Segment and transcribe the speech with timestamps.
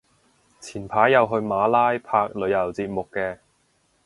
[0.59, 3.37] 前排有去馬拉拍旅遊節目嘅